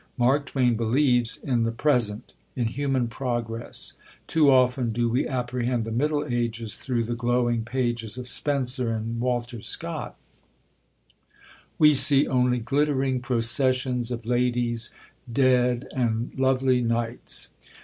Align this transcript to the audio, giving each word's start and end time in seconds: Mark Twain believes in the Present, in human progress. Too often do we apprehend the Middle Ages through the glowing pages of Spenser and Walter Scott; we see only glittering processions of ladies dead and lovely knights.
Mark 0.17 0.47
Twain 0.47 0.75
believes 0.75 1.37
in 1.37 1.61
the 1.61 1.69
Present, 1.71 2.33
in 2.55 2.65
human 2.65 3.07
progress. 3.07 3.93
Too 4.25 4.49
often 4.49 4.91
do 4.91 5.07
we 5.09 5.27
apprehend 5.27 5.83
the 5.85 5.91
Middle 5.91 6.25
Ages 6.27 6.75
through 6.75 7.03
the 7.03 7.13
glowing 7.13 7.63
pages 7.63 8.17
of 8.17 8.27
Spenser 8.27 8.89
and 8.91 9.19
Walter 9.19 9.61
Scott; 9.61 10.17
we 11.77 11.93
see 11.93 12.25
only 12.25 12.57
glittering 12.57 13.19
processions 13.19 14.09
of 14.09 14.25
ladies 14.25 14.89
dead 15.31 15.87
and 15.95 16.33
lovely 16.39 16.81
knights. 16.81 17.49